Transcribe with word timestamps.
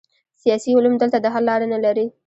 سیاسي 0.41 0.71
علوم 0.77 0.93
دلته 1.01 1.17
د 1.21 1.25
حل 1.33 1.43
لاره 1.49 1.65
نلري. 1.73 2.05